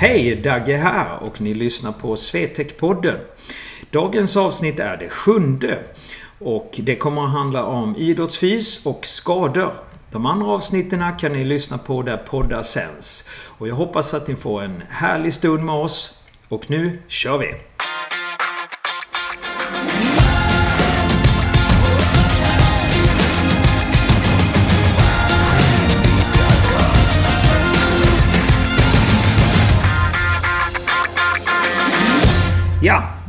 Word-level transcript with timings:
Hej! 0.00 0.36
Dagge 0.36 0.76
här 0.76 1.18
och 1.22 1.40
ni 1.40 1.54
lyssnar 1.54 1.92
på 1.92 2.14
Swetec-podden. 2.14 3.18
Dagens 3.90 4.36
avsnitt 4.36 4.80
är 4.80 4.96
det 4.96 5.08
sjunde. 5.08 5.78
Och 6.38 6.80
det 6.82 6.96
kommer 6.96 7.24
att 7.24 7.32
handla 7.32 7.64
om 7.64 7.96
idrottsfys 7.96 8.86
och 8.86 9.06
skador. 9.06 9.72
De 10.10 10.26
andra 10.26 10.46
avsnitten 10.46 11.04
kan 11.18 11.32
ni 11.32 11.44
lyssna 11.44 11.78
på 11.78 12.02
där 12.02 12.16
poddar 12.16 12.62
sänds. 12.62 13.28
Och 13.30 13.68
jag 13.68 13.74
hoppas 13.74 14.14
att 14.14 14.28
ni 14.28 14.34
får 14.34 14.62
en 14.62 14.82
härlig 14.88 15.32
stund 15.32 15.64
med 15.64 15.74
oss. 15.74 16.24
Och 16.48 16.70
nu 16.70 17.02
kör 17.08 17.38
vi! 17.38 17.54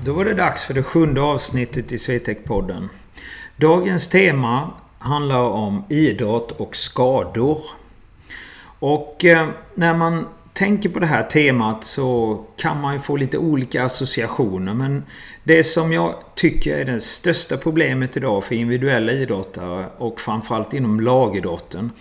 Då 0.04 0.14
var 0.14 0.26
det 0.26 0.34
dags 0.34 0.64
för 0.64 0.74
det 0.74 0.84
sjunde 0.84 1.22
avsnittet 1.22 1.92
i 1.92 1.96
Swetec-podden. 1.96 2.90
Dagens 3.56 4.08
tema 4.08 4.72
handlar 5.00 5.44
om 5.44 5.84
idrott 5.90 6.52
och 6.52 6.76
skador. 6.76 7.62
Och 8.80 9.26
eh, 9.26 9.50
när 9.76 9.94
man 9.94 10.28
tänker 10.54 10.90
på 10.90 11.00
det 11.00 11.06
här 11.06 11.24
temat 11.24 11.84
så 11.84 12.40
kan 12.58 12.82
man 12.82 12.94
ju 12.94 13.00
få 13.00 13.18
lite 13.18 13.38
olika 13.38 13.84
associationer. 13.84 14.74
Men 14.74 15.04
det 15.44 15.64
som 15.64 15.94
jag 15.94 16.16
tycker 16.36 16.78
är 16.78 16.86
det 16.86 17.00
största 17.00 17.58
problemet 17.58 18.18
idag 18.18 18.44
för 18.44 18.56
individuella 18.56 19.12
idrottare 19.12 19.86
och 19.98 20.22
framförallt 20.22 20.74
inom 20.74 21.00
lagidrotten 21.00 21.92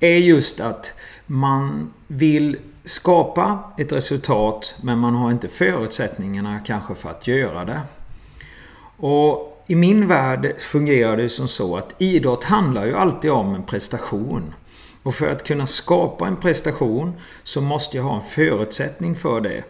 är 0.00 0.16
just 0.16 0.60
att 0.60 0.94
man 1.26 1.92
vill 2.06 2.56
skapa 2.84 3.72
ett 3.78 3.92
resultat 3.92 4.74
men 4.82 4.98
man 4.98 5.14
har 5.14 5.30
inte 5.30 5.48
förutsättningarna 5.48 6.60
kanske 6.60 6.94
för 6.94 7.10
att 7.10 7.26
göra 7.26 7.64
det. 7.64 7.80
Och 8.96 9.62
i 9.66 9.74
min 9.74 10.06
värld 10.06 10.60
fungerar 10.60 11.16
det 11.16 11.28
som 11.28 11.48
så 11.48 11.76
att 11.76 11.94
idrott 11.98 12.44
handlar 12.44 12.86
ju 12.86 12.96
alltid 12.96 13.30
om 13.30 13.54
en 13.54 13.62
prestation. 13.62 14.54
Och 15.02 15.14
för 15.14 15.30
att 15.30 15.44
kunna 15.44 15.66
skapa 15.66 16.26
en 16.26 16.36
prestation 16.36 17.12
så 17.42 17.60
måste 17.60 17.96
jag 17.96 18.04
ha 18.04 18.16
en 18.16 18.28
förutsättning 18.30 19.14
för 19.14 19.40
det. 19.40 19.64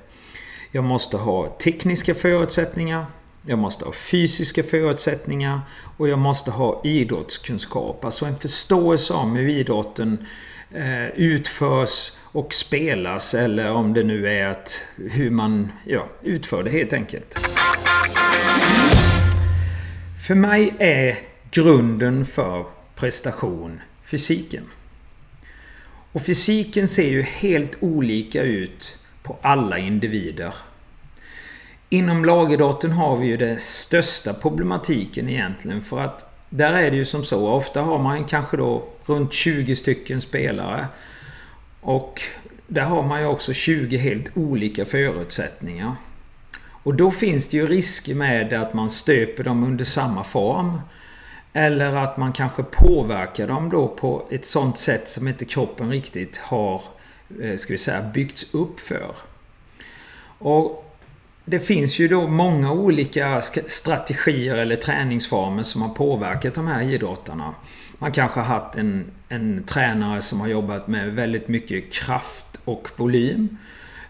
Jag 0.70 0.84
måste 0.84 1.16
ha 1.16 1.48
tekniska 1.48 2.14
förutsättningar. 2.14 3.06
Jag 3.46 3.58
måste 3.58 3.84
ha 3.84 3.92
fysiska 3.92 4.62
förutsättningar. 4.62 5.60
Och 5.96 6.08
jag 6.08 6.18
måste 6.18 6.50
ha 6.50 6.80
idrottskunskap. 6.84 8.04
Alltså 8.04 8.26
en 8.26 8.38
förståelse 8.38 9.14
om 9.14 9.36
hur 9.36 9.48
idrotten 9.48 10.26
eh, 10.70 11.06
utförs 11.06 12.12
och 12.32 12.54
spelas 12.54 13.34
eller 13.34 13.72
om 13.72 13.94
det 13.94 14.02
nu 14.02 14.28
är 14.28 14.48
att 14.48 14.86
hur 14.96 15.30
man 15.30 15.72
ja, 15.86 16.06
utför 16.22 16.62
det 16.62 16.70
helt 16.70 16.92
enkelt. 16.92 17.38
För 20.26 20.34
mig 20.34 20.74
är 20.78 21.18
grunden 21.50 22.26
för 22.26 22.64
prestation 22.94 23.80
fysiken. 24.04 24.64
Och 26.12 26.22
fysiken 26.22 26.88
ser 26.88 27.08
ju 27.08 27.22
helt 27.22 27.76
olika 27.80 28.42
ut 28.42 28.98
på 29.22 29.38
alla 29.42 29.78
individer. 29.78 30.54
Inom 31.88 32.24
lagidrotten 32.24 32.90
har 32.90 33.16
vi 33.16 33.26
ju 33.26 33.36
den 33.36 33.58
största 33.58 34.34
problematiken 34.34 35.28
egentligen 35.28 35.82
för 35.82 35.98
att 36.00 36.32
där 36.48 36.72
är 36.72 36.90
det 36.90 36.96
ju 36.96 37.04
som 37.04 37.24
så, 37.24 37.48
ofta 37.48 37.82
har 37.82 37.98
man 37.98 38.24
kanske 38.24 38.56
då 38.56 38.88
runt 39.06 39.32
20 39.32 39.74
stycken 39.74 40.20
spelare 40.20 40.86
och 41.82 42.22
där 42.66 42.82
har 42.82 43.02
man 43.02 43.20
ju 43.20 43.26
också 43.26 43.52
20 43.52 43.96
helt 43.96 44.36
olika 44.36 44.84
förutsättningar. 44.84 45.94
Och 46.82 46.94
då 46.94 47.10
finns 47.10 47.48
det 47.48 47.56
ju 47.56 47.66
risker 47.66 48.14
med 48.14 48.52
att 48.52 48.74
man 48.74 48.90
stöper 48.90 49.44
dem 49.44 49.64
under 49.64 49.84
samma 49.84 50.24
form. 50.24 50.80
Eller 51.52 51.96
att 51.96 52.16
man 52.16 52.32
kanske 52.32 52.62
påverkar 52.62 53.48
dem 53.48 53.70
då 53.70 53.88
på 53.88 54.26
ett 54.30 54.44
sånt 54.44 54.78
sätt 54.78 55.08
som 55.08 55.28
inte 55.28 55.44
kroppen 55.44 55.90
riktigt 55.90 56.38
har 56.38 56.82
eh, 57.42 57.56
ska 57.56 57.72
vi 57.72 57.78
säga, 57.78 58.02
byggts 58.14 58.54
upp 58.54 58.80
för. 58.80 59.14
Och 60.38 60.81
det 61.44 61.60
finns 61.60 61.98
ju 61.98 62.08
då 62.08 62.28
många 62.28 62.72
olika 62.72 63.40
strategier 63.66 64.56
eller 64.56 64.76
träningsformer 64.76 65.62
som 65.62 65.82
har 65.82 65.88
påverkat 65.88 66.54
de 66.54 66.66
här 66.66 66.82
idrottarna. 66.82 67.54
Man 67.98 68.12
kanske 68.12 68.40
har 68.40 68.60
haft 68.60 68.76
en, 68.76 69.10
en 69.28 69.64
tränare 69.64 70.20
som 70.20 70.40
har 70.40 70.48
jobbat 70.48 70.88
med 70.88 71.12
väldigt 71.12 71.48
mycket 71.48 71.92
kraft 71.92 72.60
och 72.64 72.88
volym. 72.96 73.58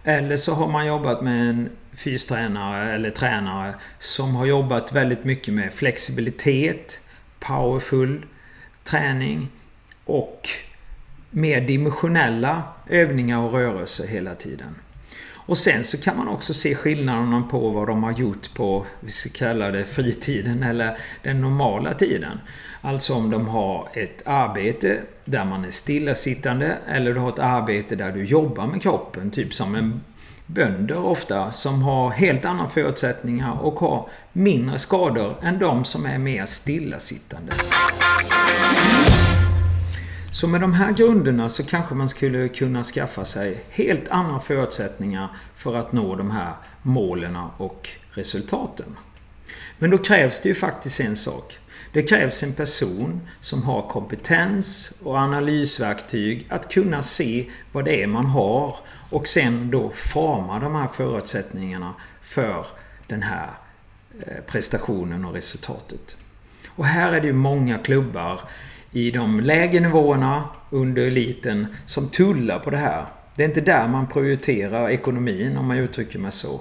Eller 0.05 0.37
så 0.37 0.55
har 0.55 0.69
man 0.69 0.87
jobbat 0.87 1.23
med 1.23 1.51
en 1.51 1.71
fystränare 1.93 2.95
eller 2.95 3.11
tränare 3.11 3.75
som 3.99 4.35
har 4.35 4.47
jobbat 4.47 4.93
väldigt 4.93 5.25
mycket 5.25 5.55
med 5.55 5.73
flexibilitet, 5.73 7.01
powerful 7.41 8.27
träning 8.85 9.49
och 10.05 10.49
mer 11.31 11.61
dimensionella 11.61 12.63
övningar 12.89 13.39
och 13.39 13.53
rörelser 13.53 14.07
hela 14.07 14.35
tiden. 14.35 14.75
Och 15.53 15.59
sen 15.59 15.85
så 15.85 15.99
kan 15.99 16.17
man 16.17 16.29
också 16.29 16.55
se 16.55 16.75
skillnaderna 16.75 17.43
på 17.51 17.71
vad 17.71 17.87
de 17.87 18.03
har 18.03 18.13
gjort 18.13 18.55
på, 18.55 18.87
vi 19.01 19.11
ska 19.11 19.31
kalla 19.31 19.71
det 19.71 19.85
fritiden 19.85 20.63
eller 20.63 20.99
den 21.23 21.41
normala 21.41 21.95
tiden. 21.95 22.41
Alltså 22.81 23.15
om 23.15 23.31
de 23.31 23.49
har 23.49 23.89
ett 23.95 24.23
arbete 24.27 24.99
där 25.25 25.45
man 25.45 25.65
är 25.65 25.71
stillasittande 25.71 26.77
eller 26.89 27.15
du 27.15 27.21
har 27.21 27.29
ett 27.29 27.39
arbete 27.39 27.97
där 27.97 28.13
du 28.13 28.25
jobbar 28.25 28.67
med 28.67 28.83
kroppen. 28.83 29.31
Typ 29.31 29.55
som 29.55 29.75
en 29.75 30.01
bönder 30.47 30.99
ofta 30.99 31.51
som 31.51 31.83
har 31.83 32.11
helt 32.11 32.45
andra 32.45 32.69
förutsättningar 32.69 33.59
och 33.63 33.75
har 33.75 34.09
mindre 34.33 34.79
skador 34.79 35.35
än 35.43 35.59
de 35.59 35.85
som 35.85 36.07
är 36.07 36.19
mer 36.19 36.47
stillasittande. 36.47 37.53
Så 40.33 40.49
med 40.49 40.61
de 40.61 40.73
här 40.73 40.93
grunderna 40.93 41.49
så 41.49 41.65
kanske 41.65 41.95
man 41.95 42.09
skulle 42.09 42.49
kunna 42.49 42.83
skaffa 42.83 43.25
sig 43.25 43.65
helt 43.71 44.09
andra 44.09 44.41
förutsättningar 44.41 45.29
för 45.55 45.75
att 45.75 45.93
nå 45.93 46.17
de 46.17 46.31
här 46.31 46.53
målen 46.83 47.37
och 47.57 47.89
resultaten. 48.11 48.97
Men 49.79 49.91
då 49.91 49.99
krävs 49.99 50.41
det 50.41 50.49
ju 50.49 50.55
faktiskt 50.55 51.01
en 51.01 51.17
sak. 51.17 51.59
Det 51.93 52.03
krävs 52.03 52.43
en 52.43 52.53
person 52.53 53.29
som 53.41 53.63
har 53.63 53.89
kompetens 53.89 54.93
och 55.05 55.19
analysverktyg 55.19 56.47
att 56.51 56.73
kunna 56.73 57.03
se 57.03 57.51
vad 57.73 57.85
det 57.85 58.03
är 58.03 58.07
man 58.07 58.27
har 58.27 58.77
och 59.11 59.27
sen 59.27 59.71
då 59.71 59.91
forma 59.95 60.59
de 60.59 60.75
här 60.75 60.89
förutsättningarna 60.89 61.95
för 62.23 62.67
den 63.07 63.23
här 63.23 63.51
eh, 64.27 64.45
prestationen 64.47 65.25
och 65.25 65.35
resultatet. 65.35 66.17
Och 66.69 66.87
här 66.87 67.13
är 67.13 67.21
det 67.21 67.27
ju 67.27 67.33
många 67.33 67.79
klubbar 67.79 68.41
i 68.93 69.11
de 69.11 69.41
lägre 69.41 69.81
nivåerna 69.81 70.45
under 70.71 71.03
eliten 71.03 71.67
som 71.85 72.09
tullar 72.09 72.59
på 72.59 72.71
det 72.71 72.77
här. 72.77 73.05
Det 73.37 73.43
är 73.43 73.49
inte 73.49 73.61
där 73.61 73.89
man 73.89 74.07
prioriterar 74.07 74.91
ekonomin 74.91 75.57
om 75.57 75.67
man 75.67 75.79
uttrycker 75.79 76.19
mig 76.19 76.33
så. 76.33 76.61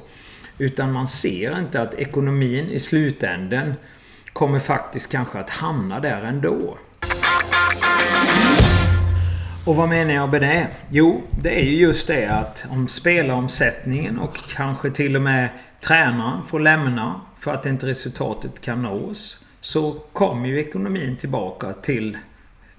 Utan 0.58 0.92
man 0.92 1.08
ser 1.08 1.60
inte 1.60 1.82
att 1.82 1.94
ekonomin 1.96 2.70
i 2.70 2.80
slutänden 2.80 3.74
kommer 4.34 4.60
faktiskt 4.60 5.12
kanske 5.12 5.40
att 5.40 5.50
hamna 5.50 6.00
där 6.00 6.22
ändå. 6.22 6.78
Och 9.66 9.76
vad 9.76 9.90
menar 9.90 10.14
jag 10.14 10.32
med 10.32 10.42
det? 10.42 10.68
Jo, 10.90 11.24
det 11.32 11.60
är 11.62 11.66
ju 11.66 11.76
just 11.76 12.08
det 12.08 12.26
att 12.26 12.66
om 12.70 12.88
spelaromsättningen 12.88 14.20
och 14.20 14.38
kanske 14.56 14.92
till 14.92 15.16
och 15.16 15.22
med 15.22 15.50
tränaren 15.82 16.44
får 16.48 16.60
lämna 16.60 17.22
för 17.40 17.54
att 17.54 17.66
inte 17.66 17.88
resultatet 17.88 18.62
kan 18.62 18.82
nås. 18.82 19.46
Så 19.64 19.92
kommer 20.14 20.48
ju 20.48 20.60
ekonomin 20.60 21.18
tillbaka 21.18 21.74
till 21.74 22.18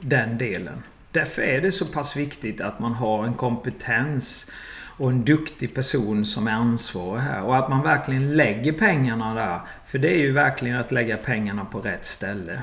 den 0.00 0.38
delen. 0.38 0.82
Därför 1.12 1.43
är 1.43 1.61
det 1.61 1.70
så 1.70 1.87
pass 1.87 2.17
viktigt 2.17 2.61
att 2.61 2.79
man 2.79 2.93
har 2.93 3.25
en 3.25 3.34
kompetens 3.34 4.52
och 4.99 5.11
en 5.11 5.25
duktig 5.25 5.75
person 5.75 6.26
som 6.26 6.46
är 6.46 6.52
ansvarig 6.52 7.20
här. 7.20 7.43
Och 7.43 7.56
att 7.56 7.69
man 7.70 7.82
verkligen 7.82 8.37
lägger 8.37 8.73
pengarna 8.73 9.34
där. 9.34 9.61
För 9.87 9.99
det 9.99 10.14
är 10.14 10.19
ju 10.19 10.32
verkligen 10.32 10.76
att 10.76 10.93
lägga 10.93 11.17
pengarna 11.17 11.64
på 11.64 11.81
rätt 11.81 12.05
ställe. 12.05 12.62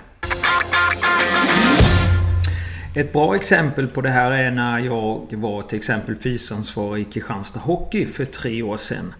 Ett 2.95 3.13
bra 3.13 3.35
exempel 3.35 3.87
på 3.87 4.01
det 4.01 4.09
här 4.09 4.31
är 4.31 4.51
när 4.51 4.79
jag 4.79 5.27
var 5.31 5.61
till 5.61 5.77
exempel 5.77 6.15
fysansvarig 6.15 7.07
i 7.07 7.11
Kristianstad 7.11 7.59
Hockey 7.59 8.07
för 8.07 8.25
tre 8.25 8.63
år 8.63 8.77
sedan. 8.77 9.13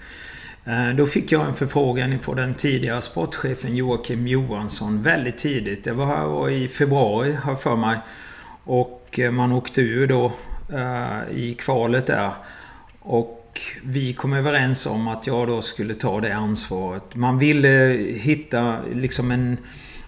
Eh, 0.70 0.96
då 0.96 1.06
fick 1.06 1.32
jag 1.32 1.46
en 1.46 1.56
förfrågan 1.56 2.20
från 2.20 2.36
den 2.36 2.54
tidigare 2.54 3.02
sportchefen 3.02 3.76
Joakim 3.76 4.28
Johansson 4.28 5.04
väldigt 5.04 5.38
tidigt. 5.38 5.84
Det 5.84 5.94
var 5.94 6.50
i 6.50 6.68
februari, 6.68 7.34
har 7.34 7.56
för 7.56 7.76
mig. 7.76 7.98
Och 8.64 9.20
eh, 9.20 9.32
man 9.32 9.52
åkte 9.52 9.82
ur 9.82 10.08
då 10.08 10.32
eh, 10.74 11.38
i 11.38 11.54
kvalet 11.54 12.08
där. 12.08 12.32
Och 13.00 13.62
vi 13.84 14.14
kom 14.14 14.34
överens 14.34 14.86
om 14.86 15.08
att 15.08 15.28
jag 15.28 15.48
då 15.48 15.62
skulle 15.62 15.94
ta 15.94 16.22
det 16.22 16.36
ansvaret. 16.36 17.16
Man 17.16 17.40
ville 17.40 17.98
hitta 18.16 18.80
liksom 18.94 19.32
en 19.32 19.58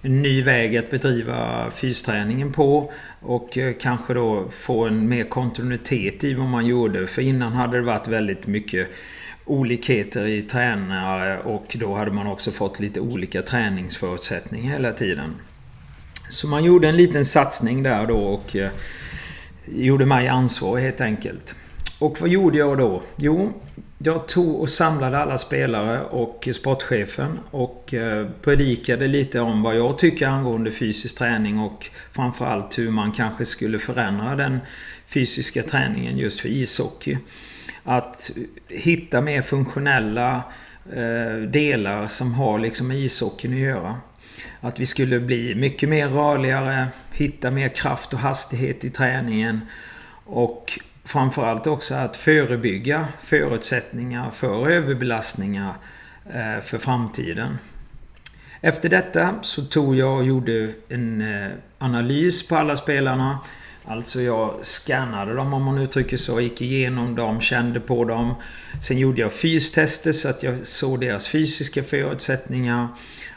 en 0.03 0.21
ny 0.21 0.43
väg 0.43 0.77
att 0.77 0.89
bedriva 0.89 1.71
fysträningen 1.71 2.53
på. 2.53 2.91
Och 3.19 3.57
kanske 3.79 4.13
då 4.13 4.49
få 4.51 4.85
en 4.85 5.09
mer 5.09 5.23
kontinuitet 5.23 6.23
i 6.23 6.33
vad 6.33 6.47
man 6.47 6.65
gjorde. 6.65 7.07
För 7.07 7.21
innan 7.21 7.53
hade 7.53 7.77
det 7.77 7.83
varit 7.83 8.07
väldigt 8.07 8.47
mycket 8.47 8.89
olikheter 9.45 10.27
i 10.27 10.41
tränare 10.41 11.39
och 11.39 11.77
då 11.79 11.95
hade 11.95 12.11
man 12.11 12.27
också 12.27 12.51
fått 12.51 12.79
lite 12.79 12.99
olika 12.99 13.41
träningsförutsättningar 13.41 14.73
hela 14.73 14.93
tiden. 14.93 15.35
Så 16.29 16.47
man 16.47 16.63
gjorde 16.63 16.87
en 16.89 16.97
liten 16.97 17.25
satsning 17.25 17.83
där 17.83 18.07
då 18.07 18.17
och 18.17 18.55
eh, 18.55 18.71
gjorde 19.65 20.05
mig 20.05 20.27
ansvarig 20.27 20.83
helt 20.83 21.01
enkelt. 21.01 21.55
Och 21.99 22.21
vad 22.21 22.29
gjorde 22.29 22.57
jag 22.57 22.77
då? 22.77 23.01
Jo, 23.15 23.53
jag 24.03 24.27
tog 24.27 24.61
och 24.61 24.69
samlade 24.69 25.17
alla 25.17 25.37
spelare 25.37 26.01
och 26.03 26.49
sportchefen 26.53 27.39
och 27.51 27.93
eh, 27.93 28.27
predikade 28.41 29.07
lite 29.07 29.39
om 29.39 29.63
vad 29.63 29.75
jag 29.77 29.97
tycker 29.97 30.27
angående 30.27 30.71
fysisk 30.71 31.17
träning 31.17 31.59
och 31.59 31.89
framförallt 32.11 32.79
hur 32.79 32.91
man 32.91 33.11
kanske 33.11 33.45
skulle 33.45 33.79
förändra 33.79 34.35
den 34.35 34.59
fysiska 35.05 35.63
träningen 35.63 36.17
just 36.17 36.39
för 36.39 36.49
ishockey. 36.49 37.17
Att 37.83 38.31
hitta 38.67 39.21
mer 39.21 39.41
funktionella 39.41 40.43
eh, 40.93 41.41
delar 41.49 42.07
som 42.07 42.33
har 42.33 42.59
liksom 42.59 42.87
med 42.87 42.97
ishockeyn 42.97 43.53
att 43.53 43.59
göra. 43.59 43.95
Att 44.61 44.79
vi 44.79 44.85
skulle 44.85 45.19
bli 45.19 45.55
mycket 45.55 45.89
mer 45.89 46.07
rörligare, 46.07 46.87
hitta 47.11 47.51
mer 47.51 47.69
kraft 47.69 48.13
och 48.13 48.19
hastighet 48.19 48.85
i 48.85 48.89
träningen 48.89 49.61
och 50.25 50.79
framförallt 51.03 51.67
också 51.67 51.95
att 51.95 52.17
förebygga 52.17 53.07
förutsättningar 53.23 54.31
för 54.31 54.69
överbelastningar 54.69 55.73
eh, 56.33 56.61
för 56.61 56.77
framtiden. 56.77 57.57
Efter 58.61 58.89
detta 58.89 59.35
så 59.41 59.61
tog 59.61 59.95
jag 59.95 60.17
och 60.17 60.23
gjorde 60.23 60.73
en 60.89 61.21
eh, 61.21 61.51
analys 61.77 62.47
på 62.47 62.55
alla 62.55 62.75
spelarna. 62.75 63.39
Alltså 63.91 64.21
jag 64.21 64.65
scannade 64.65 65.33
dem 65.33 65.53
om 65.53 65.63
man 65.63 65.77
uttrycker 65.77 66.17
så, 66.17 66.41
gick 66.41 66.61
igenom 66.61 67.15
dem, 67.15 67.41
kände 67.41 67.79
på 67.79 68.05
dem. 68.05 68.35
Sen 68.81 68.97
gjorde 68.97 69.21
jag 69.21 69.33
fystester 69.33 70.11
så 70.11 70.29
att 70.29 70.43
jag 70.43 70.67
såg 70.67 70.99
deras 70.99 71.27
fysiska 71.27 71.83
förutsättningar. 71.83 72.87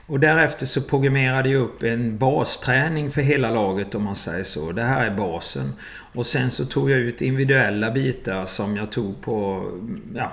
Och 0.06 0.20
därefter 0.20 0.66
så 0.66 0.82
programmerade 0.82 1.48
jag 1.48 1.62
upp 1.62 1.82
en 1.82 2.18
basträning 2.18 3.10
för 3.10 3.22
hela 3.22 3.50
laget 3.50 3.94
om 3.94 4.02
man 4.04 4.14
säger 4.14 4.44
så. 4.44 4.72
Det 4.72 4.82
här 4.82 5.06
är 5.06 5.16
basen. 5.16 5.72
Och 6.12 6.26
sen 6.26 6.50
så 6.50 6.64
tog 6.64 6.90
jag 6.90 6.98
ut 6.98 7.22
individuella 7.22 7.90
bitar 7.90 8.44
som 8.44 8.76
jag 8.76 8.92
tog 8.92 9.20
på 9.20 9.68
ja, 10.14 10.32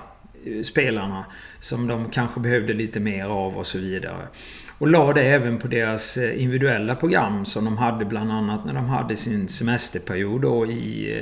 spelarna. 0.62 1.24
Som 1.58 1.86
de 1.86 2.10
kanske 2.10 2.40
behövde 2.40 2.72
lite 2.72 3.00
mer 3.00 3.24
av 3.24 3.56
och 3.56 3.66
så 3.66 3.78
vidare. 3.78 4.28
Och 4.82 4.88
la 4.88 5.12
det 5.12 5.22
även 5.22 5.58
på 5.58 5.68
deras 5.68 6.16
eh, 6.16 6.42
individuella 6.42 6.94
program 6.94 7.44
som 7.44 7.64
de 7.64 7.78
hade 7.78 8.04
bland 8.04 8.32
annat 8.32 8.64
när 8.64 8.74
de 8.74 8.86
hade 8.86 9.16
sin 9.16 9.48
semesterperiod 9.48 10.42
då 10.42 10.66
i, 10.66 11.16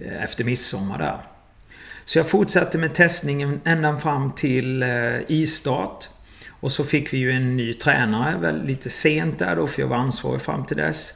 eh, 0.00 0.22
efter 0.22 0.44
midsommar 0.44 0.98
där. 0.98 1.18
Så 2.04 2.18
jag 2.18 2.28
fortsatte 2.28 2.78
med 2.78 2.94
testningen 2.94 3.60
ända 3.64 3.96
fram 3.96 4.32
till 4.32 4.82
eh, 4.82 4.88
istart. 5.28 6.08
Och 6.60 6.72
så 6.72 6.84
fick 6.84 7.12
vi 7.12 7.18
ju 7.18 7.30
en 7.32 7.56
ny 7.56 7.72
tränare 7.72 8.38
väl 8.38 8.64
lite 8.64 8.90
sent 8.90 9.38
där 9.38 9.56
då 9.56 9.66
för 9.66 9.82
jag 9.82 9.88
var 9.88 9.96
ansvarig 9.96 10.42
fram 10.42 10.64
till 10.64 10.76
dess. 10.76 11.14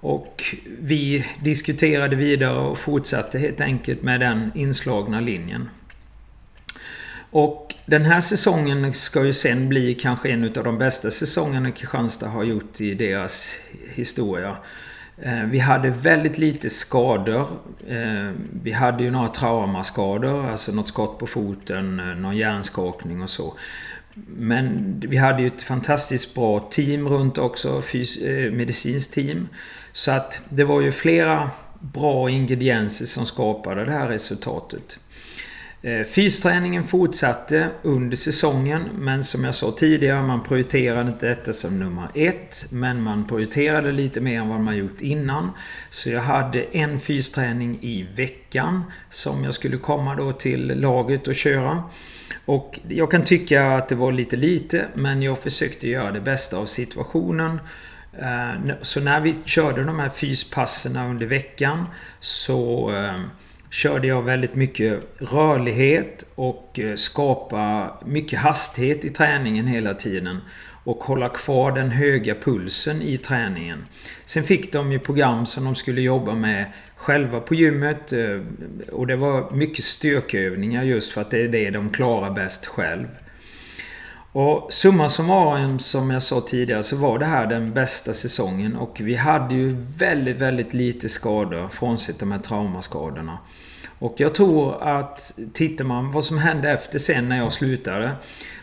Och 0.00 0.42
vi 0.80 1.26
diskuterade 1.42 2.16
vidare 2.16 2.58
och 2.58 2.78
fortsatte 2.78 3.38
helt 3.38 3.60
enkelt 3.60 4.02
med 4.02 4.20
den 4.20 4.50
inslagna 4.54 5.20
linjen. 5.20 5.68
Och 7.30 7.74
den 7.86 8.04
här 8.04 8.20
säsongen 8.20 8.94
ska 8.94 9.24
ju 9.24 9.32
sen 9.32 9.68
bli 9.68 9.94
kanske 9.94 10.28
en 10.28 10.44
av 10.44 10.64
de 10.64 10.78
bästa 10.78 11.10
säsongerna 11.10 11.70
Kristianstad 11.70 12.28
har 12.28 12.44
gjort 12.44 12.80
i 12.80 12.94
deras 12.94 13.56
historia. 13.94 14.56
Eh, 15.22 15.44
vi 15.44 15.58
hade 15.58 15.90
väldigt 15.90 16.38
lite 16.38 16.70
skador. 16.70 17.46
Eh, 17.88 18.32
vi 18.62 18.72
hade 18.72 19.04
ju 19.04 19.10
några 19.10 19.28
traumaskador, 19.28 20.48
alltså 20.48 20.72
något 20.72 20.88
skott 20.88 21.18
på 21.18 21.26
foten, 21.26 22.00
eh, 22.00 22.06
någon 22.06 22.36
hjärnskakning 22.36 23.22
och 23.22 23.30
så. 23.30 23.54
Men 24.26 24.94
vi 25.08 25.16
hade 25.16 25.40
ju 25.42 25.46
ett 25.46 25.62
fantastiskt 25.62 26.34
bra 26.34 26.68
team 26.70 27.08
runt 27.08 27.38
också, 27.38 27.82
medicinskt 28.52 29.14
team. 29.14 29.48
Så 29.92 30.10
att 30.10 30.40
det 30.48 30.64
var 30.64 30.80
ju 30.80 30.92
flera 30.92 31.50
bra 31.80 32.30
ingredienser 32.30 33.06
som 33.06 33.26
skapade 33.26 33.84
det 33.84 33.92
här 33.92 34.08
resultatet. 34.08 34.98
Eh, 35.82 36.04
fysträningen 36.04 36.84
fortsatte 36.84 37.68
under 37.82 38.16
säsongen 38.16 38.82
men 38.94 39.24
som 39.24 39.44
jag 39.44 39.54
sa 39.54 39.72
tidigare 39.72 40.22
man 40.22 40.42
prioriterade 40.42 41.10
inte 41.10 41.28
detta 41.28 41.52
som 41.52 41.78
nummer 41.78 42.08
ett. 42.14 42.66
Men 42.72 43.02
man 43.02 43.26
prioriterade 43.26 43.92
lite 43.92 44.20
mer 44.20 44.40
än 44.40 44.48
vad 44.48 44.60
man 44.60 44.76
gjort 44.76 45.00
innan. 45.00 45.50
Så 45.88 46.10
jag 46.10 46.20
hade 46.20 46.62
en 46.62 47.00
fysträning 47.00 47.78
i 47.82 48.06
veckan 48.14 48.84
som 49.10 49.44
jag 49.44 49.54
skulle 49.54 49.76
komma 49.76 50.14
då 50.14 50.32
till 50.32 50.80
laget 50.80 51.28
och 51.28 51.34
köra. 51.34 51.82
Och 52.44 52.80
jag 52.88 53.10
kan 53.10 53.24
tycka 53.24 53.66
att 53.66 53.88
det 53.88 53.94
var 53.94 54.12
lite 54.12 54.36
lite 54.36 54.86
men 54.94 55.22
jag 55.22 55.38
försökte 55.38 55.88
göra 55.88 56.10
det 56.10 56.20
bästa 56.20 56.56
av 56.56 56.66
situationen. 56.66 57.60
Eh, 58.18 58.74
så 58.82 59.00
när 59.00 59.20
vi 59.20 59.34
körde 59.44 59.84
de 59.84 59.98
här 59.98 60.08
fyspasserna 60.08 61.08
under 61.08 61.26
veckan 61.26 61.86
så 62.20 62.90
eh, 62.94 63.20
körde 63.70 64.08
jag 64.08 64.22
väldigt 64.22 64.54
mycket 64.54 65.00
rörlighet 65.18 66.26
och 66.34 66.78
eh, 66.78 66.94
skapa 66.94 67.90
mycket 68.06 68.38
hastighet 68.38 69.04
i 69.04 69.10
träningen 69.10 69.66
hela 69.66 69.94
tiden. 69.94 70.40
Och 70.84 71.04
hålla 71.04 71.28
kvar 71.28 71.72
den 71.72 71.90
höga 71.90 72.34
pulsen 72.34 73.02
i 73.02 73.16
träningen. 73.16 73.84
Sen 74.24 74.44
fick 74.44 74.72
de 74.72 74.92
ju 74.92 74.98
program 74.98 75.46
som 75.46 75.64
de 75.64 75.74
skulle 75.74 76.00
jobba 76.00 76.34
med 76.34 76.66
själva 76.96 77.40
på 77.40 77.54
gymmet. 77.54 78.12
Eh, 78.12 78.40
och 78.92 79.06
det 79.06 79.16
var 79.16 79.50
mycket 79.50 79.84
styrkeövningar 79.84 80.82
just 80.82 81.12
för 81.12 81.20
att 81.20 81.30
det 81.30 81.44
är 81.44 81.48
det 81.48 81.70
de 81.70 81.90
klarar 81.90 82.30
bäst 82.30 82.66
själv. 82.66 83.06
Och 84.32 84.72
summa 84.72 85.08
summarum 85.08 85.78
som 85.78 86.10
jag 86.10 86.22
sa 86.22 86.40
tidigare 86.40 86.82
så 86.82 86.96
var 86.96 87.18
det 87.18 87.24
här 87.24 87.46
den 87.46 87.72
bästa 87.72 88.12
säsongen 88.12 88.76
och 88.76 89.00
vi 89.00 89.14
hade 89.14 89.54
ju 89.54 89.76
väldigt, 89.96 90.36
väldigt 90.36 90.74
lite 90.74 91.08
skador 91.08 91.68
frånsett 91.68 92.18
de 92.18 92.32
här 92.32 92.38
traumaskadorna. 92.38 93.38
Och 93.98 94.14
jag 94.16 94.34
tror 94.34 94.82
att 94.82 95.38
tittar 95.52 95.84
man 95.84 96.12
vad 96.12 96.24
som 96.24 96.38
hände 96.38 96.70
efter 96.70 96.98
sen 96.98 97.28
när 97.28 97.36
jag 97.36 97.52
slutade 97.52 98.12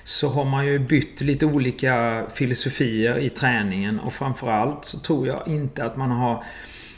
så 0.03 0.29
har 0.29 0.45
man 0.45 0.65
ju 0.65 0.79
bytt 0.79 1.21
lite 1.21 1.45
olika 1.45 2.25
filosofier 2.33 3.17
i 3.17 3.29
träningen 3.29 3.99
och 3.99 4.13
framförallt 4.13 4.85
så 4.85 4.99
tror 4.99 5.27
jag 5.27 5.47
inte 5.47 5.85
att 5.85 5.97
man 5.97 6.11
har 6.11 6.43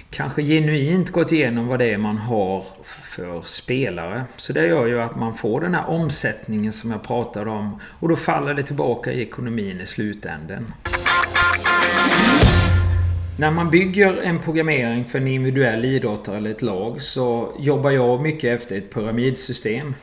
kanske 0.10 0.44
genuint 0.44 1.12
gått 1.12 1.32
igenom 1.32 1.68
vad 1.68 1.80
det 1.80 1.94
är 1.94 1.98
man 1.98 2.18
har 2.18 2.64
för 3.04 3.42
spelare. 3.42 4.24
Så 4.36 4.54
det 4.54 4.68
gör 4.68 4.86
ju 4.86 5.02
att 5.02 5.16
man 5.16 5.34
får 5.34 5.62
den 5.62 5.74
här 5.74 5.90
omsättningen 5.90 6.72
som 6.72 6.92
jag 6.92 7.04
pratade 7.04 7.50
om 7.50 7.80
och 8.00 8.10
då 8.10 8.16
faller 8.16 8.54
det 8.54 8.64
tillbaka 8.64 9.12
i 9.12 9.22
ekonomin 9.22 9.82
i 9.82 9.86
slutänden. 9.86 10.74
När 13.40 13.52
man 13.52 13.70
bygger 13.70 14.18
en 14.18 14.40
programmering 14.40 15.06
för 15.06 15.20
en 15.20 15.28
individuell 15.28 15.86
idrottare 15.86 16.38
eller 16.38 16.52
ett 16.52 16.62
lag 16.62 17.02
så 17.02 17.56
jobbar 17.60 17.92
jag 17.92 18.22
mycket 18.22 18.56
efter 18.62 18.78
ett 18.78 18.94
pyramidsystem. 18.94 19.96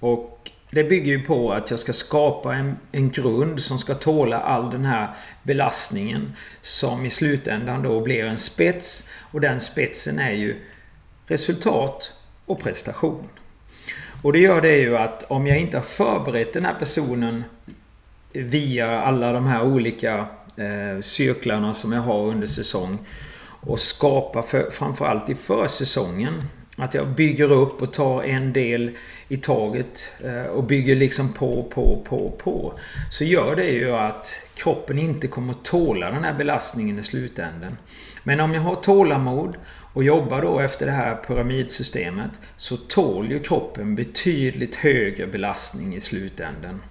Och 0.00 0.39
det 0.70 0.84
bygger 0.84 1.12
ju 1.12 1.22
på 1.22 1.52
att 1.52 1.70
jag 1.70 1.78
ska 1.78 1.92
skapa 1.92 2.54
en, 2.54 2.76
en 2.92 3.10
grund 3.10 3.60
som 3.60 3.78
ska 3.78 3.94
tåla 3.94 4.40
all 4.40 4.70
den 4.70 4.84
här 4.84 5.08
belastningen. 5.42 6.32
Som 6.60 7.06
i 7.06 7.10
slutändan 7.10 7.82
då 7.82 8.00
blir 8.00 8.24
en 8.24 8.36
spets. 8.36 9.08
Och 9.32 9.40
den 9.40 9.60
spetsen 9.60 10.18
är 10.18 10.32
ju 10.32 10.56
resultat 11.26 12.12
och 12.46 12.62
prestation. 12.62 13.28
Och 14.22 14.32
det 14.32 14.38
gör 14.38 14.60
det 14.60 14.76
ju 14.76 14.96
att 14.96 15.22
om 15.22 15.46
jag 15.46 15.58
inte 15.58 15.76
har 15.76 15.84
förberett 15.84 16.52
den 16.52 16.64
här 16.64 16.74
personen 16.74 17.44
via 18.32 19.00
alla 19.00 19.32
de 19.32 19.46
här 19.46 19.62
olika 19.62 20.26
eh, 20.56 21.00
cirklarna 21.00 21.72
som 21.72 21.92
jag 21.92 22.00
har 22.00 22.26
under 22.26 22.46
säsong. 22.46 22.98
Och 23.60 23.80
skapa 23.80 24.42
för, 24.42 24.70
framförallt 24.70 25.30
i 25.30 25.34
försäsongen. 25.34 26.34
Att 26.80 26.94
jag 26.94 27.08
bygger 27.08 27.52
upp 27.52 27.82
och 27.82 27.92
tar 27.92 28.22
en 28.22 28.52
del 28.52 28.90
i 29.28 29.36
taget 29.36 30.12
eh, 30.24 30.42
och 30.42 30.64
bygger 30.64 30.94
liksom 30.94 31.32
på, 31.32 31.62
på, 31.62 32.02
på, 32.04 32.30
på. 32.30 32.78
Så 33.10 33.24
gör 33.24 33.56
det 33.56 33.68
ju 33.68 33.92
att 33.92 34.48
kroppen 34.54 34.98
inte 34.98 35.26
kommer 35.26 35.52
att 35.52 35.64
tåla 35.64 36.10
den 36.10 36.24
här 36.24 36.34
belastningen 36.34 36.98
i 36.98 37.02
slutänden. 37.02 37.76
Men 38.22 38.40
om 38.40 38.54
jag 38.54 38.60
har 38.60 38.74
tålamod 38.74 39.56
och 39.92 40.04
jobbar 40.04 40.42
då 40.42 40.60
efter 40.60 40.86
det 40.86 40.92
här 40.92 41.14
pyramidsystemet 41.14 42.40
så 42.56 42.76
tål 42.76 43.30
ju 43.30 43.40
kroppen 43.40 43.94
betydligt 43.94 44.76
högre 44.76 45.26
belastning 45.26 45.94
i 45.94 46.00
slutänden. 46.00 46.82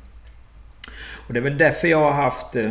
Och 1.27 1.33
det 1.33 1.39
är 1.39 1.43
väl 1.43 1.57
därför 1.57 1.87
jag 1.87 2.01
har 2.01 2.11
haft 2.11 2.55
eh, 2.55 2.69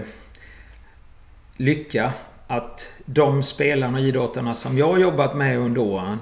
lycka 1.57 2.13
att 2.47 2.93
de 3.05 3.43
spelarna 3.43 3.99
och 3.99 4.05
idrottarna 4.05 4.55
som 4.55 4.79
jag 4.79 4.87
har 4.87 4.99
jobbat 4.99 5.37
med 5.37 5.59
under 5.59 5.81
åren 5.81 6.19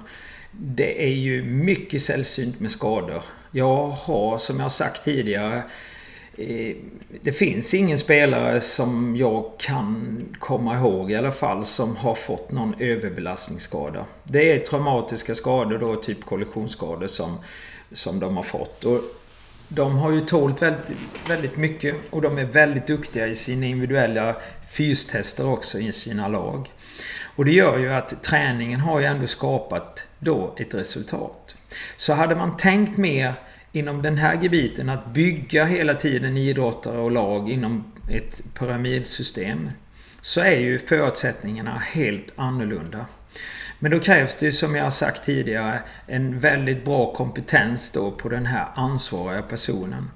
det 0.59 1.05
är 1.05 1.15
ju 1.15 1.45
mycket 1.45 2.03
sällsynt 2.03 2.61
med 2.61 2.71
skador. 2.71 3.23
Jag 3.51 3.87
har, 3.87 4.39
som 4.39 4.61
jag 4.61 4.73
sagt 4.73 5.05
tidigare, 5.05 5.63
eh, 6.37 6.77
det 7.23 7.33
finns 7.33 7.75
ingen 7.75 7.99
spelare 7.99 8.61
som 8.61 9.17
jag 9.17 9.51
kan 9.59 10.19
komma 10.39 10.77
ihåg 10.77 11.11
i 11.11 11.17
alla 11.17 11.33
fall 11.33 11.65
som 11.65 11.97
har 11.97 12.15
fått 12.15 12.53
någon 12.53 12.75
överbelastningsskada. 12.79 14.05
Det 14.25 14.53
är 14.53 14.59
traumatiska 14.59 15.35
skador 15.35 15.79
då, 15.79 15.97
typ 15.97 16.25
kollisionsskador 16.25 17.07
som, 17.07 17.39
som 17.93 18.21
de 18.21 18.37
har 18.37 18.43
fått. 18.43 18.85
Och 18.85 19.01
de 19.69 19.99
har 19.99 20.13
ju 20.13 20.21
tålt 20.21 20.63
väldigt, 20.63 20.91
väldigt 21.29 21.57
mycket 21.57 21.95
och 22.11 22.23
de 22.23 22.39
är 22.39 22.45
väldigt 22.45 22.87
duktiga 22.87 23.27
i 23.27 23.35
sina 23.35 23.67
individuella 23.67 24.37
fystester 24.71 25.47
också 25.47 25.79
i 25.79 25.93
sina 25.93 26.29
lag. 26.29 26.71
Och 27.37 27.45
det 27.45 27.53
gör 27.53 27.79
ju 27.79 27.93
att 27.93 28.23
träningen 28.23 28.81
har 28.81 29.01
ju 29.01 29.07
ändå 29.07 29.27
skapat 29.27 30.07
då 30.19 30.55
ett 30.57 30.75
resultat. 30.75 31.57
Så 31.97 32.13
hade 32.13 32.35
man 32.35 32.57
tänkt 32.57 32.97
mer 32.97 33.35
inom 33.73 34.03
den 34.03 34.17
här 34.17 34.43
gebiten 34.43 34.89
att 34.89 35.07
bygga 35.07 35.65
hela 35.65 35.95
tiden 35.95 36.37
idrottare 36.37 36.99
och 36.99 37.11
lag 37.11 37.51
inom 37.51 37.93
ett 38.11 38.43
pyramidsystem 38.59 39.71
så 40.21 40.41
är 40.41 40.59
ju 40.59 40.79
förutsättningarna 40.79 41.79
helt 41.79 42.33
annorlunda. 42.37 43.07
Men 43.79 43.91
då 43.91 43.99
krävs 43.99 44.37
det 44.37 44.53
som 44.53 44.75
jag 44.75 44.85
har 44.85 44.91
sagt 44.91 45.25
tidigare 45.25 45.81
en 46.07 46.41
väldigt 46.41 46.85
bra 46.85 47.13
kompetens 47.13 47.91
då 47.91 48.11
på 48.11 48.29
den 48.29 48.47
här 48.47 48.67
ansvariga 48.75 49.43
personen. 49.43 50.11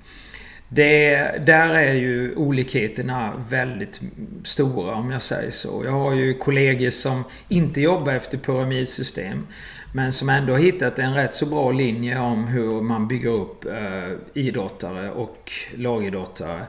Det, 0.73 1.17
där 1.47 1.75
är 1.75 1.95
ju 1.95 2.35
olikheterna 2.35 3.33
väldigt 3.49 4.01
stora 4.45 4.95
om 4.95 5.11
jag 5.11 5.23
säger 5.23 5.51
så. 5.51 5.83
Jag 5.85 5.93
har 5.93 6.15
ju 6.15 6.35
kollegor 6.35 6.91
som 6.91 7.25
inte 7.49 7.81
jobbar 7.81 8.13
efter 8.13 8.39
pyramidsystem. 8.39 9.47
Men 9.93 10.13
som 10.13 10.29
ändå 10.29 10.53
har 10.53 10.61
hittat 10.61 10.99
en 10.99 11.15
rätt 11.15 11.35
så 11.35 11.47
bra 11.47 11.73
linje 11.73 12.19
om 12.19 12.45
hur 12.47 12.81
man 12.81 13.09
bygger 13.09 13.31
upp 13.31 13.65
eh, 13.65 14.13
idrottare 14.35 15.11
och 15.11 15.53
lagidrottare. 15.77 16.61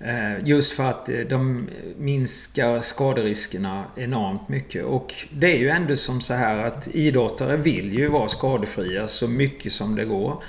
Eh, 0.00 0.44
just 0.44 0.72
för 0.72 0.84
att 0.84 1.08
eh, 1.08 1.18
de 1.18 1.68
minskar 1.96 2.80
skaderiskerna 2.80 3.84
enormt 3.96 4.48
mycket. 4.48 4.84
Och 4.84 5.14
det 5.30 5.52
är 5.52 5.58
ju 5.58 5.68
ändå 5.68 5.96
som 5.96 6.20
så 6.20 6.34
här 6.34 6.66
att 6.66 6.88
idrottare 6.88 7.56
vill 7.56 7.94
ju 7.94 8.08
vara 8.08 8.28
skadefria 8.28 9.06
så 9.06 9.28
mycket 9.28 9.72
som 9.72 9.94
det 9.94 10.04
går. 10.04 10.42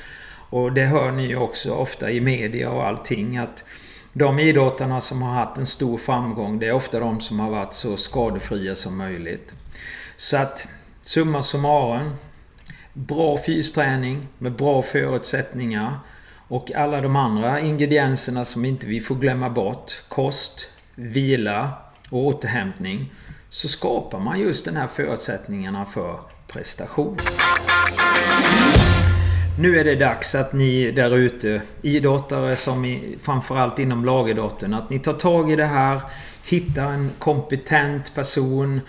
Och 0.50 0.72
det 0.72 0.86
hör 0.86 1.12
ni 1.12 1.28
ju 1.28 1.38
också 1.38 1.72
ofta 1.72 2.12
i 2.12 2.22
media 2.22 2.70
och 2.70 2.88
allting 2.88 3.38
att 3.38 3.66
de 4.14 4.40
idrottarna 4.40 5.00
som 5.00 5.22
har 5.22 5.34
haft 5.34 5.58
en 5.58 5.66
stor 5.66 5.98
framgång 5.98 6.60
det 6.60 6.68
är 6.68 6.72
ofta 6.72 7.00
de 7.00 7.22
som 7.22 7.40
har 7.40 7.50
varit 7.50 7.74
så 7.74 7.98
skadefria 7.98 8.76
som 8.76 8.98
möjligt. 8.98 9.54
Så 10.16 10.38
att 10.38 10.68
summa 11.02 11.42
summarum. 11.42 12.16
Bra 12.94 13.38
fysträning 13.38 14.28
med 14.38 14.52
bra 14.52 14.82
förutsättningar. 14.82 16.00
Och 16.48 16.72
alla 16.72 17.02
de 17.02 17.16
andra 17.16 17.60
ingredienserna 17.60 18.46
som 18.46 18.66
inte 18.66 18.88
vi 18.88 19.00
får 19.00 19.16
glömma 19.16 19.50
bort. 19.50 20.02
Kost, 20.08 20.70
vila 20.96 21.72
och 22.10 22.26
återhämtning. 22.26 23.14
Så 23.50 23.68
skapar 23.68 24.20
man 24.20 24.40
just 24.40 24.66
den 24.66 24.78
här 24.78 24.88
förutsättningarna 24.88 25.86
för 25.86 26.20
prestation. 26.48 27.18
Nu 29.60 29.80
är 29.80 29.84
det 29.84 29.96
dags 29.96 30.36
att 30.36 30.54
ni 30.54 30.92
där 30.92 31.16
ute, 31.18 31.62
idrottare 31.82 32.56
som 32.56 32.86
i, 32.86 33.18
framförallt 33.22 33.80
inom 33.80 34.06
lagidrotten, 34.06 34.74
att 34.74 34.90
ni 34.90 35.00
tar 35.00 35.14
tag 35.14 35.52
i 35.52 35.56
det 35.56 35.66
här. 35.66 36.02
Hittar 36.46 36.92
en 36.92 37.12
kompetent 37.20 38.16
person. 38.16 38.82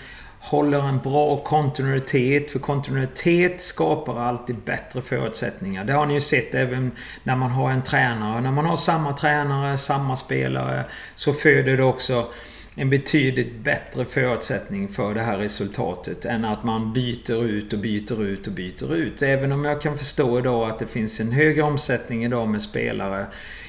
Håller 0.48 0.88
en 0.88 0.98
bra 0.98 1.44
kontinuitet. 1.44 2.50
För 2.50 2.58
kontinuitet 2.58 3.60
skapar 3.60 4.20
alltid 4.20 4.56
bättre 4.56 5.02
förutsättningar. 5.02 5.84
Det 5.84 5.92
har 5.92 6.06
ni 6.06 6.14
ju 6.14 6.20
sett 6.20 6.54
även 6.54 6.92
när 7.22 7.36
man 7.36 7.50
har 7.50 7.70
en 7.70 7.82
tränare. 7.82 8.40
När 8.40 8.52
man 8.52 8.66
har 8.66 8.76
samma 8.76 9.12
tränare, 9.12 9.76
samma 9.76 10.16
spelare, 10.16 10.84
så 11.14 11.32
föder 11.32 11.76
det 11.76 11.82
också 11.82 12.26
en 12.74 12.90
betydligt 12.90 13.54
bättre 13.54 14.04
förutsättning 14.04 14.88
för 14.88 15.14
det 15.14 15.20
här 15.20 15.38
resultatet 15.38 16.24
än 16.24 16.44
att 16.44 16.64
man 16.64 16.92
byter 16.92 17.44
ut 17.44 17.72
och 17.72 17.78
byter 17.78 18.22
ut 18.22 18.46
och 18.46 18.52
byter 18.52 18.94
ut. 18.94 19.22
Även 19.22 19.52
om 19.52 19.64
jag 19.64 19.80
kan 19.80 19.98
förstå 19.98 20.38
idag 20.38 20.70
att 20.70 20.78
det 20.78 20.86
finns 20.86 21.20
en 21.20 21.32
högre 21.32 21.62
omsättning 21.62 22.24
idag 22.24 22.48
med 22.48 22.62
spelare 22.62 23.26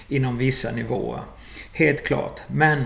inom 0.08 0.38
vissa 0.38 0.72
nivåer. 0.72 1.22
Helt 1.74 2.04
klart. 2.04 2.42
Men 2.48 2.86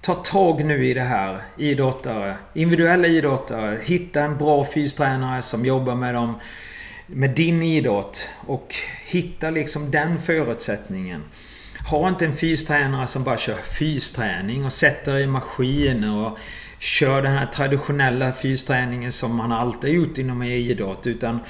ta 0.00 0.14
tag 0.14 0.64
nu 0.64 0.86
i 0.86 0.94
det 0.94 1.00
här. 1.00 1.38
Idrottare, 1.56 2.36
individuella 2.54 3.08
idrottare. 3.08 3.78
Hitta 3.82 4.20
en 4.22 4.38
bra 4.38 4.64
fystränare 4.64 5.42
som 5.42 5.64
jobbar 5.64 5.94
med 5.94 6.14
dem 6.14 6.34
med 7.06 7.30
din 7.30 7.62
idrott 7.62 8.30
och 8.46 8.74
hitta 9.04 9.50
liksom 9.50 9.90
den 9.90 10.20
förutsättningen. 10.20 11.22
Ha 11.90 12.08
inte 12.08 12.26
en 12.26 12.36
fystränare 12.36 13.06
som 13.06 13.24
bara 13.24 13.36
kör 13.36 13.54
fysträning 13.78 14.64
och 14.64 14.72
sätter 14.72 15.18
i 15.18 15.26
maskiner 15.26 16.16
och 16.16 16.38
kör 16.78 17.22
den 17.22 17.32
här 17.32 17.46
traditionella 17.46 18.32
fysträningen 18.32 19.12
som 19.12 19.36
man 19.36 19.52
alltid 19.52 19.94
gjort 19.94 20.18
inom 20.18 20.42
idrott. 20.42 21.06
Utan 21.06 21.40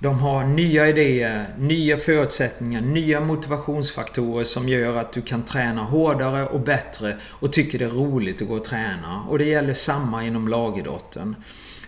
de 0.00 0.18
har 0.18 0.44
nya 0.44 0.88
idéer, 0.88 1.46
nya 1.58 1.96
förutsättningar, 1.96 2.80
nya 2.80 3.20
motivationsfaktorer 3.20 4.44
som 4.44 4.68
gör 4.68 4.96
att 4.96 5.12
du 5.12 5.22
kan 5.22 5.44
träna 5.44 5.82
hårdare 5.82 6.46
och 6.46 6.60
bättre 6.60 7.16
och 7.24 7.52
tycker 7.52 7.78
det 7.78 7.84
är 7.84 7.88
roligt 7.88 8.42
att 8.42 8.48
gå 8.48 8.54
och 8.54 8.64
träna. 8.64 9.22
Och 9.28 9.38
det 9.38 9.44
gäller 9.44 9.72
samma 9.72 10.24
inom 10.24 10.48
lagidrotten. 10.48 11.36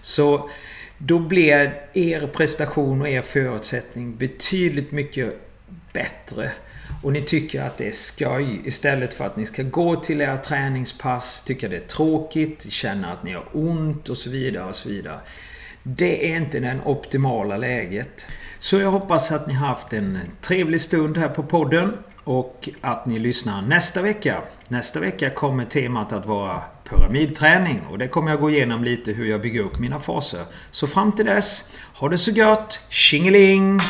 Så 0.00 0.50
då 0.98 1.18
blir 1.18 1.74
er 1.92 2.26
prestation 2.26 3.00
och 3.00 3.08
er 3.08 3.22
förutsättning 3.22 4.16
betydligt 4.16 4.92
mycket 4.92 5.40
bättre 5.92 6.50
och 7.02 7.12
ni 7.12 7.20
tycker 7.20 7.62
att 7.62 7.78
det 7.78 7.88
är 7.88 7.92
skoj 7.92 8.60
istället 8.64 9.14
för 9.14 9.26
att 9.26 9.36
ni 9.36 9.46
ska 9.46 9.62
gå 9.62 9.96
till 9.96 10.20
era 10.20 10.36
träningspass, 10.36 11.42
tycka 11.44 11.68
det 11.68 11.76
är 11.76 11.80
tråkigt, 11.80 12.72
känna 12.72 13.12
att 13.12 13.24
ni 13.24 13.32
har 13.32 13.44
ont 13.52 14.08
och 14.08 14.16
så 14.16 14.30
vidare 14.30 14.68
och 14.68 14.76
så 14.76 14.88
vidare. 14.88 15.20
Det 15.82 16.32
är 16.32 16.36
inte 16.36 16.60
det 16.60 16.78
optimala 16.84 17.56
läget. 17.56 18.28
Så 18.58 18.76
jag 18.76 18.90
hoppas 18.90 19.32
att 19.32 19.46
ni 19.46 19.54
har 19.54 19.66
haft 19.66 19.92
en 19.92 20.18
trevlig 20.40 20.80
stund 20.80 21.18
här 21.18 21.28
på 21.28 21.42
podden 21.42 21.92
och 22.24 22.68
att 22.80 23.06
ni 23.06 23.18
lyssnar 23.18 23.62
nästa 23.62 24.02
vecka. 24.02 24.42
Nästa 24.68 25.00
vecka 25.00 25.30
kommer 25.30 25.64
temat 25.64 26.12
att 26.12 26.26
vara 26.26 26.62
pyramidträning 26.88 27.80
och 27.90 27.98
det 27.98 28.08
kommer 28.08 28.30
jag 28.30 28.40
gå 28.40 28.50
igenom 28.50 28.84
lite 28.84 29.12
hur 29.12 29.26
jag 29.26 29.40
bygger 29.40 29.60
upp 29.60 29.78
mina 29.78 30.00
faser. 30.00 30.44
Så 30.70 30.86
fram 30.86 31.12
till 31.12 31.26
dess, 31.26 31.72
ha 31.94 32.08
det 32.08 32.18
så 32.18 32.30
gött! 32.30 32.80
Tjingeling! 32.88 33.80